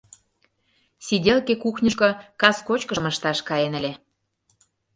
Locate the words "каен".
3.47-3.73